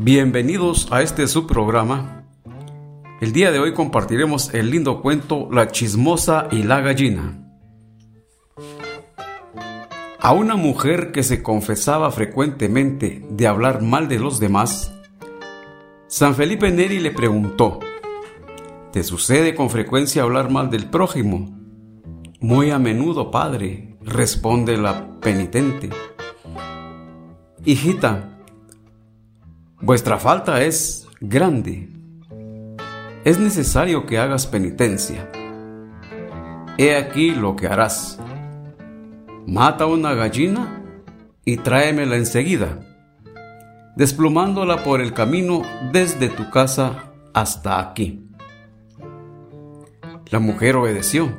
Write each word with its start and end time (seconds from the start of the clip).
Bienvenidos 0.00 0.86
a 0.92 1.02
este 1.02 1.26
subprograma. 1.26 2.22
El 3.20 3.32
día 3.32 3.50
de 3.50 3.58
hoy 3.58 3.74
compartiremos 3.74 4.54
el 4.54 4.70
lindo 4.70 5.02
cuento 5.02 5.48
La 5.50 5.72
chismosa 5.72 6.46
y 6.52 6.62
la 6.62 6.80
gallina. 6.80 7.44
A 10.20 10.32
una 10.34 10.54
mujer 10.54 11.10
que 11.10 11.24
se 11.24 11.42
confesaba 11.42 12.12
frecuentemente 12.12 13.26
de 13.28 13.48
hablar 13.48 13.82
mal 13.82 14.06
de 14.06 14.20
los 14.20 14.38
demás, 14.38 14.94
San 16.06 16.36
Felipe 16.36 16.70
Neri 16.70 17.00
le 17.00 17.10
preguntó, 17.10 17.80
¿Te 18.92 19.02
sucede 19.02 19.56
con 19.56 19.68
frecuencia 19.68 20.22
hablar 20.22 20.48
mal 20.48 20.70
del 20.70 20.88
prójimo? 20.88 21.58
Muy 22.38 22.70
a 22.70 22.78
menudo, 22.78 23.32
padre, 23.32 23.98
responde 24.02 24.76
la 24.76 25.18
penitente. 25.18 25.90
Hijita, 27.64 28.37
vuestra 29.80 30.18
falta 30.18 30.62
es 30.62 31.08
grande. 31.20 31.90
Es 33.24 33.38
necesario 33.38 34.06
que 34.06 34.18
hagas 34.18 34.46
penitencia. 34.46 35.30
He 36.78 36.96
aquí 36.96 37.34
lo 37.34 37.56
que 37.56 37.66
harás. 37.66 38.18
Mata 39.46 39.86
una 39.86 40.14
gallina 40.14 40.82
y 41.44 41.56
tráemela 41.56 42.16
enseguida, 42.16 42.80
desplumándola 43.96 44.84
por 44.84 45.00
el 45.00 45.12
camino 45.14 45.62
desde 45.92 46.28
tu 46.28 46.50
casa 46.50 47.12
hasta 47.32 47.80
aquí. 47.80 48.28
La 50.30 50.38
mujer 50.38 50.76
obedeció 50.76 51.32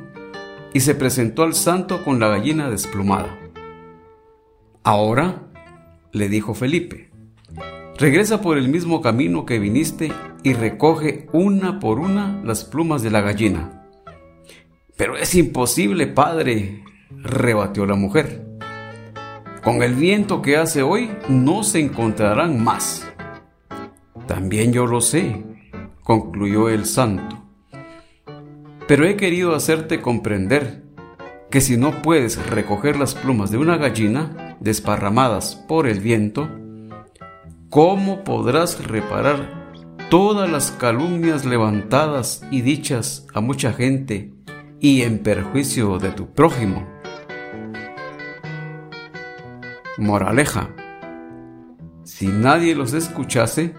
y 0.74 0.80
se 0.80 0.94
presentó 0.94 1.44
al 1.44 1.54
santo 1.54 2.04
con 2.04 2.18
la 2.18 2.28
gallina 2.28 2.68
desplumada. 2.68 3.38
Ahora, 4.82 5.42
le 6.12 6.28
dijo 6.28 6.54
Felipe, 6.54 7.09
regresa 8.00 8.40
por 8.40 8.56
el 8.56 8.68
mismo 8.68 9.02
camino 9.02 9.44
que 9.44 9.58
viniste 9.58 10.10
y 10.42 10.54
recoge 10.54 11.28
una 11.32 11.78
por 11.80 11.98
una 11.98 12.40
las 12.42 12.64
plumas 12.64 13.02
de 13.02 13.10
la 13.10 13.20
gallina. 13.20 13.86
Pero 14.96 15.18
es 15.18 15.34
imposible, 15.34 16.06
padre, 16.06 16.82
rebatió 17.10 17.84
la 17.84 17.96
mujer. 17.96 18.46
Con 19.62 19.82
el 19.82 19.94
viento 19.94 20.40
que 20.40 20.56
hace 20.56 20.82
hoy 20.82 21.10
no 21.28 21.62
se 21.62 21.80
encontrarán 21.80 22.64
más. 22.64 23.06
También 24.26 24.72
yo 24.72 24.86
lo 24.86 25.02
sé, 25.02 25.44
concluyó 26.02 26.70
el 26.70 26.86
santo. 26.86 27.44
Pero 28.88 29.06
he 29.06 29.16
querido 29.16 29.54
hacerte 29.54 30.00
comprender 30.00 30.84
que 31.50 31.60
si 31.60 31.76
no 31.76 32.00
puedes 32.00 32.44
recoger 32.48 32.98
las 32.98 33.14
plumas 33.14 33.50
de 33.50 33.58
una 33.58 33.76
gallina 33.76 34.56
desparramadas 34.60 35.56
por 35.68 35.86
el 35.86 36.00
viento, 36.00 36.48
¿cómo 37.70 38.24
podrás 38.24 38.84
reparar 38.84 39.76
todas 40.10 40.50
las 40.50 40.72
calumnias 40.72 41.44
levantadas 41.44 42.42
y 42.50 42.62
dichas 42.62 43.28
a 43.32 43.40
mucha 43.40 43.72
gente 43.72 44.34
y 44.80 45.02
en 45.02 45.20
perjuicio 45.20 45.98
de 45.98 46.10
tu 46.10 46.34
prójimo? 46.34 46.86
Moraleja. 49.98 50.74
Si 52.02 52.26
nadie 52.26 52.74
los 52.74 52.92
escuchase, 52.92 53.74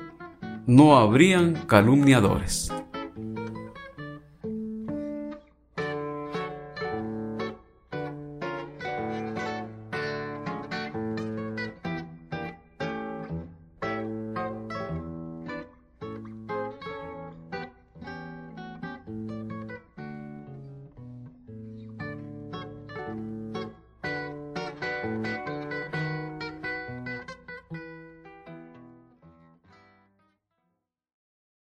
no 0.66 0.98
habrían 0.98 1.66
calumniadores. 1.68 2.72